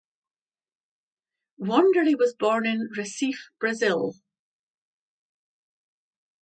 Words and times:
Wanderley 1.59 2.15
was 2.17 2.33
born 2.33 2.65
in 2.65 2.89
Recife, 2.97 3.51
Brazil. 3.59 4.15